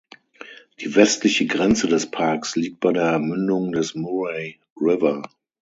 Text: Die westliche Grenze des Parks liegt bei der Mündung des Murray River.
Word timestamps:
Die 0.79 0.95
westliche 0.95 1.45
Grenze 1.45 1.87
des 1.87 2.09
Parks 2.09 2.55
liegt 2.55 2.79
bei 2.79 2.91
der 2.91 3.19
Mündung 3.19 3.71
des 3.71 3.93
Murray 3.93 4.59
River. 4.75 5.21